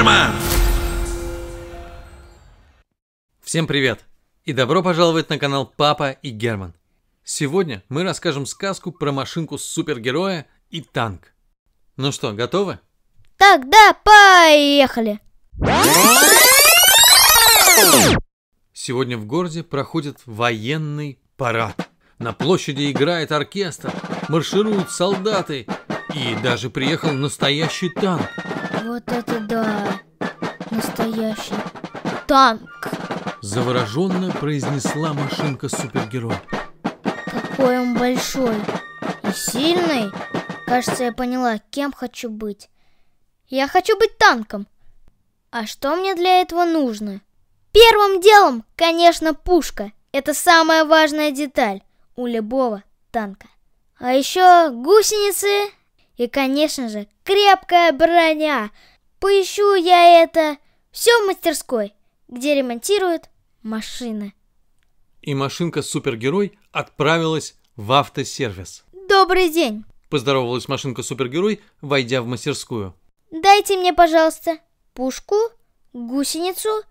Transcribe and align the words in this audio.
Герман! 0.00 0.30
Всем 3.42 3.66
привет! 3.66 4.06
И 4.44 4.54
добро 4.54 4.82
пожаловать 4.82 5.28
на 5.28 5.38
канал 5.38 5.70
Папа 5.76 6.12
и 6.12 6.30
Герман. 6.30 6.72
Сегодня 7.22 7.82
мы 7.90 8.02
расскажем 8.02 8.46
сказку 8.46 8.92
про 8.92 9.12
машинку 9.12 9.58
супергероя 9.58 10.46
и 10.70 10.80
танк. 10.80 11.34
Ну 11.98 12.12
что, 12.12 12.32
готовы? 12.32 12.78
Тогда 13.36 13.94
поехали! 14.02 15.20
Сегодня 18.72 19.18
в 19.18 19.26
городе 19.26 19.62
проходит 19.62 20.20
военный 20.24 21.18
парад. 21.36 21.90
На 22.18 22.32
площади 22.32 22.90
играет 22.90 23.32
оркестр, 23.32 23.92
маршируют 24.30 24.90
солдаты 24.90 25.66
и 26.14 26.34
даже 26.42 26.70
приехал 26.70 27.12
настоящий 27.12 27.90
танк. 27.90 28.30
Вот 28.90 29.04
это 29.06 29.38
да! 29.38 30.00
Настоящий 30.72 31.54
танк! 32.26 32.88
Завороженно 33.40 34.32
произнесла 34.32 35.12
машинка 35.12 35.68
супергерой. 35.68 36.34
Какой 36.82 37.78
он 37.78 37.96
большой 37.96 38.56
и 39.22 39.32
сильный! 39.32 40.10
Кажется, 40.66 41.04
я 41.04 41.12
поняла, 41.12 41.58
кем 41.70 41.92
хочу 41.92 42.30
быть. 42.30 42.68
Я 43.46 43.68
хочу 43.68 43.96
быть 43.96 44.18
танком. 44.18 44.66
А 45.52 45.66
что 45.66 45.94
мне 45.94 46.16
для 46.16 46.40
этого 46.40 46.64
нужно? 46.64 47.20
Первым 47.70 48.20
делом, 48.20 48.64
конечно, 48.74 49.34
пушка. 49.34 49.92
Это 50.10 50.34
самая 50.34 50.84
важная 50.84 51.30
деталь 51.30 51.82
у 52.16 52.26
любого 52.26 52.82
танка. 53.12 53.46
А 54.00 54.14
еще 54.14 54.70
гусеницы 54.70 55.70
и, 56.16 56.26
конечно 56.26 56.88
же, 56.88 57.06
крепкая 57.30 57.92
броня. 57.92 58.72
Поищу 59.20 59.74
я 59.74 60.24
это 60.24 60.56
все 60.90 61.12
в 61.22 61.26
мастерской, 61.28 61.94
где 62.26 62.56
ремонтируют 62.56 63.30
машины. 63.62 64.34
И 65.22 65.34
машинка-супергерой 65.34 66.58
отправилась 66.72 67.54
в 67.76 67.92
автосервис. 67.92 68.84
Добрый 69.08 69.48
день. 69.48 69.84
Поздоровалась 70.08 70.66
машинка-супергерой, 70.66 71.60
войдя 71.80 72.20
в 72.20 72.26
мастерскую. 72.26 72.96
Дайте 73.30 73.76
мне, 73.76 73.92
пожалуйста, 73.92 74.58
пушку, 74.92 75.36
гусеницу 75.92 76.82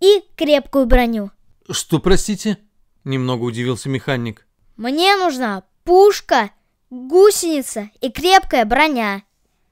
и 0.00 0.22
крепкую 0.36 0.84
броню. 0.84 1.30
Что, 1.70 2.00
простите? 2.00 2.58
Немного 3.04 3.44
удивился 3.44 3.88
механик. 3.88 4.46
Мне 4.76 5.16
нужна 5.16 5.62
пушка, 5.84 6.50
гусеница 6.90 7.88
и 8.02 8.10
крепкая 8.10 8.66
броня. 8.66 9.22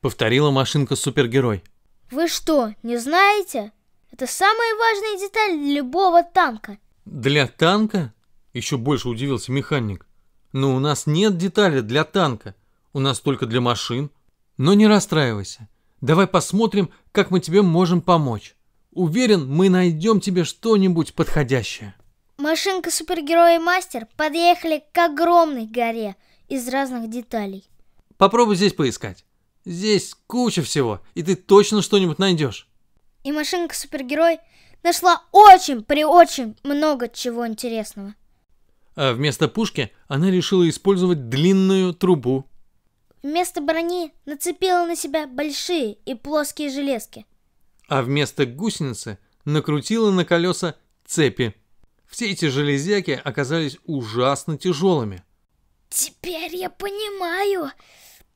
Повторила 0.01 0.51
машинка-супергерой. 0.51 1.65
Вы 2.11 2.29
что, 2.29 2.75
не 2.83 2.97
знаете? 2.99 3.73
Это 4.13 4.27
самая 4.27 4.75
важная 4.77 5.19
деталь 5.19 5.59
для 5.59 5.75
любого 5.75 6.23
танка. 6.23 6.79
Для 7.05 7.47
танка? 7.47 8.15
Еще 8.53 8.77
больше 8.77 9.09
удивился 9.09 9.53
механик. 9.53 10.07
Но 10.53 10.75
у 10.75 10.79
нас 10.79 11.07
нет 11.07 11.37
деталей 11.37 11.83
для 11.83 12.05
танка. 12.05 12.55
У 12.93 13.01
нас 13.01 13.21
только 13.21 13.47
для 13.47 13.61
машин. 13.61 14.11
Но 14.57 14.75
не 14.75 14.87
расстраивайся. 14.87 15.69
Давай 16.01 16.27
посмотрим, 16.27 16.91
как 17.13 17.31
мы 17.31 17.41
тебе 17.41 17.63
можем 17.63 18.01
помочь. 18.01 18.55
Уверен, 18.93 19.49
мы 19.49 19.69
найдем 19.69 20.21
тебе 20.21 20.45
что-нибудь 20.45 21.15
подходящее. 21.15 21.95
Машинка 22.39 22.91
супергероя 22.91 23.57
и 23.57 23.63
мастер 23.63 24.07
подъехали 24.17 24.83
к 24.93 24.99
огромной 24.99 25.67
горе 25.67 26.15
из 26.49 26.69
разных 26.69 27.11
деталей. 27.11 27.69
Попробуй 28.17 28.57
здесь 28.57 28.73
поискать. 28.73 29.25
Здесь 29.69 30.15
куча 30.27 30.63
всего, 30.63 31.03
и 31.15 31.23
ты 31.23 31.37
точно 31.37 31.83
что-нибудь 31.83 32.19
найдешь. 32.19 32.67
И 33.23 33.33
машинка 33.33 33.75
супергерой 33.75 34.39
нашла 34.83 35.23
очень 35.31 35.83
при 35.85 36.05
очень 36.05 36.57
много 36.63 37.07
чего 37.07 37.47
интересного. 37.47 38.15
А 38.97 39.13
вместо 39.13 39.47
пушки 39.47 39.93
она 40.07 40.31
решила 40.31 40.67
использовать 40.67 41.29
длинную 41.29 41.93
трубу. 41.93 42.47
Вместо 43.23 43.61
брони 43.61 44.15
нацепила 44.25 44.87
на 44.87 44.97
себя 44.97 45.27
большие 45.27 45.99
и 46.07 46.15
плоские 46.15 46.71
железки. 46.71 47.27
А 47.89 48.01
вместо 48.01 48.47
гусеницы 48.47 49.19
накрутила 49.45 50.11
на 50.11 50.25
колеса 50.25 50.77
цепи. 51.05 51.55
Все 52.07 52.31
эти 52.31 52.47
железяки 52.47 53.21
оказались 53.23 53.77
ужасно 53.85 54.57
тяжелыми. 54.57 55.23
Теперь 55.91 56.57
я 56.57 56.71
понимаю, 56.71 57.71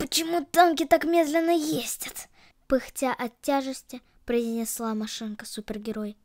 почему 0.02 0.44
танки 0.44 0.84
так 0.84 1.04
медленно 1.04 1.52
ездят. 1.52 2.28
Пыхтя 2.66 3.12
от 3.12 3.40
тяжести, 3.40 4.02
произнесла 4.26 4.94
машинка-супергерой. 4.94 6.16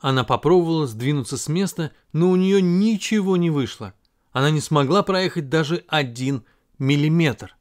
Она 0.00 0.24
попробовала 0.24 0.88
сдвинуться 0.88 1.38
с 1.38 1.46
места, 1.46 1.92
но 2.12 2.30
у 2.30 2.36
нее 2.36 2.60
ничего 2.60 3.36
не 3.36 3.50
вышло. 3.50 3.94
Она 4.32 4.50
не 4.50 4.60
смогла 4.60 5.04
проехать 5.04 5.48
даже 5.48 5.84
один 5.86 6.44
миллиметр. 6.78 7.56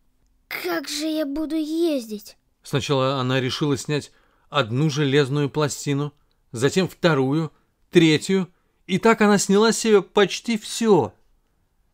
Как 0.47 0.89
же 0.89 1.05
я 1.05 1.27
буду 1.27 1.55
ездить? 1.55 2.37
Сначала 2.63 3.19
она 3.19 3.39
решила 3.39 3.77
снять 3.77 4.11
одну 4.49 4.89
железную 4.89 5.47
пластину, 5.47 6.11
затем 6.51 6.87
вторую, 6.87 7.51
третью, 7.91 8.51
и 8.87 8.97
так 8.97 9.21
она 9.21 9.37
сняла 9.37 9.73
себе 9.73 10.01
почти 10.01 10.57
все. 10.57 11.13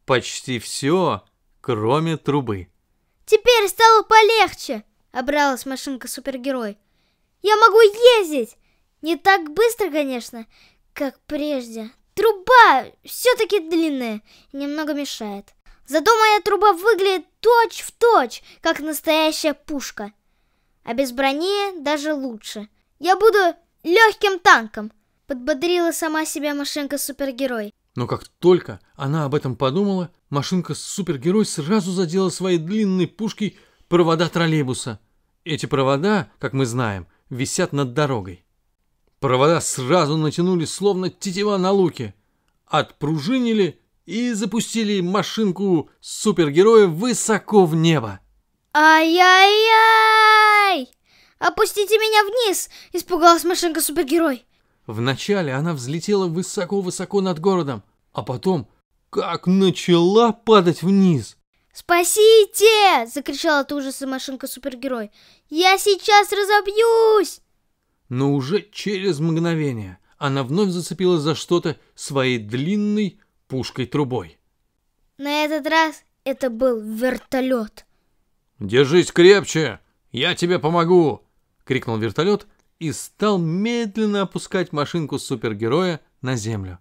Почти 0.06 0.58
все, 0.58 1.26
кроме 1.60 2.16
трубы. 2.16 2.70
Теперь 3.28 3.68
стало 3.68 4.04
полегче, 4.04 4.86
обралась 5.12 5.66
машинка-супергерой. 5.66 6.78
Я 7.42 7.58
могу 7.58 7.82
ездить! 8.22 8.56
Не 9.02 9.18
так 9.18 9.52
быстро, 9.52 9.92
конечно, 9.92 10.48
как 10.94 11.20
прежде. 11.28 11.92
Труба 12.16 12.86
все-таки 13.04 13.60
длинная 13.60 14.22
немного 14.54 14.94
мешает. 14.94 15.54
Зато 15.86 16.10
моя 16.16 16.40
труба 16.40 16.72
выглядит 16.72 17.28
точь 17.42 17.82
в 17.82 17.92
точь, 17.92 18.44
как 18.62 18.80
настоящая 18.80 19.54
пушка. 19.54 20.14
А 20.86 20.94
без 20.94 21.12
брони 21.12 21.82
даже 21.82 22.14
лучше. 22.14 22.70
Я 22.98 23.18
буду 23.18 23.38
легким 23.84 24.40
танком, 24.40 24.90
подбодрила 25.28 25.92
сама 25.92 26.24
себя 26.24 26.54
машинка-супергерой. 26.54 27.74
Но 27.98 28.06
как 28.06 28.26
только 28.28 28.80
она 28.96 29.26
об 29.26 29.34
этом 29.34 29.56
подумала, 29.56 30.12
машинка-супергерой 30.30 31.48
сразу 31.48 31.92
задела 31.92 32.30
своей 32.30 32.60
длинной 32.60 33.08
пушкой 33.08 33.58
провода 33.88 34.30
троллейбуса. 34.30 35.00
Эти 35.44 35.66
провода, 35.66 36.30
как 36.38 36.54
мы 36.54 36.68
знаем, 36.68 37.08
висят 37.32 37.74
над 37.74 37.96
дорогой. 37.96 38.46
Провода 39.20 39.60
сразу 39.62 40.16
натянулись, 40.16 40.72
словно 40.72 41.10
тетива 41.10 41.58
на 41.58 41.72
луке, 41.72 42.14
отпружинили 42.68 43.82
и 44.06 44.32
запустили 44.34 45.02
машинку 45.02 45.90
супергероя 46.00 46.86
высоко 46.86 47.66
в 47.66 47.74
небо. 47.74 48.20
Ай-яй-яй! 48.76 49.18
Опустите 51.40 51.98
меня 51.98 52.24
вниз! 52.26 52.70
Испугалась 52.94 53.44
машинка-супергерой. 53.44 54.47
Вначале 54.88 55.54
она 55.54 55.74
взлетела 55.74 56.28
высоко-высоко 56.28 57.20
над 57.20 57.40
городом, 57.40 57.84
а 58.14 58.24
потом 58.24 58.70
как 59.10 59.46
начала 59.46 60.32
падать 60.32 60.82
вниз. 60.82 61.38
«Спасите!»— 61.74 63.06
закричала 63.14 63.60
от 63.60 63.72
ужаса 63.74 64.08
машинка-супергерой. 64.08 65.12
«Я 65.50 65.78
сейчас 65.78 66.32
разобьюсь!» 66.32 67.42
Но 68.10 68.34
уже 68.34 68.66
через 68.72 69.20
мгновение 69.20 70.00
она 70.18 70.44
вновь 70.44 70.70
зацепилась 70.70 71.22
за 71.22 71.36
что-то 71.36 71.78
своей 71.94 72.40
длинной 72.40 73.20
пушкой-трубой. 73.50 74.40
На 75.18 75.44
этот 75.44 75.68
раз 75.68 76.04
это 76.24 76.50
был 76.50 76.80
вертолет. 76.80 77.86
«Держись 78.60 79.12
крепче! 79.12 79.82
Я 80.12 80.34
тебе 80.34 80.60
помогу!»— 80.60 81.24
крикнул 81.66 81.98
вертолет 81.98 82.48
и 82.80 82.92
стал 82.92 83.38
медленно 83.38 84.22
опускать 84.22 84.72
машинку 84.72 85.20
супергероя 85.20 86.02
на 86.22 86.36
землю. 86.36 86.80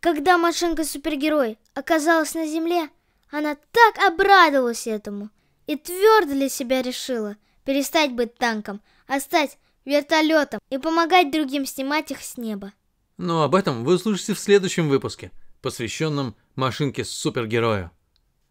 Когда 0.00 0.36
машинка-супергерой 0.36 1.58
оказалась 1.74 2.34
на 2.34 2.46
земле, 2.46 2.90
она 3.30 3.56
так 3.72 3.98
обрадовалась 4.06 4.86
этому 4.86 5.30
и 5.66 5.76
твердо 5.76 6.32
для 6.32 6.48
себя 6.48 6.82
решила 6.82 7.36
перестать 7.64 8.12
быть 8.12 8.34
танком, 8.36 8.80
а 9.06 9.20
стать 9.20 9.58
вертолетом 9.84 10.60
и 10.70 10.78
помогать 10.78 11.30
другим 11.30 11.66
снимать 11.66 12.10
их 12.10 12.20
с 12.20 12.36
неба. 12.36 12.72
Но 13.16 13.42
об 13.42 13.54
этом 13.54 13.84
вы 13.84 13.94
услышите 13.94 14.34
в 14.34 14.38
следующем 14.38 14.88
выпуске, 14.88 15.32
посвященном 15.62 16.36
машинке 16.54 17.04
супергерою. 17.04 17.90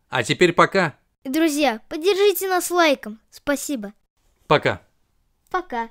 А 0.10 0.24
теперь 0.24 0.54
пока. 0.54 0.96
Друзья, 1.24 1.82
поддержите 1.90 2.50
нас 2.50 2.72
лайком. 2.72 3.20
Спасибо. 3.30 3.94
Пока. 4.48 4.82
Пока. 5.50 5.90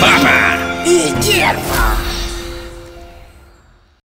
Папа 0.00 0.84
и 0.84 1.12
Герман! 1.20 1.95